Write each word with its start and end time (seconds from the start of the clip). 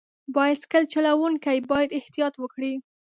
بایسکل 0.35 0.83
چلوونکي 0.93 1.57
باید 1.71 1.95
احتیاط 1.99 2.33
وکړي. 2.39 2.73